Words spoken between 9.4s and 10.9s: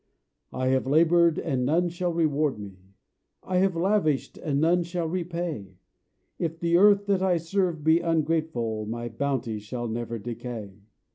shall never decay.